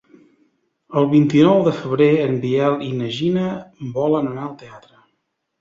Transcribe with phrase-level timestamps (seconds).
[1.01, 3.47] El vint-i-nou de febrer en Biel i na Gina
[3.99, 4.99] volen anar al teatre.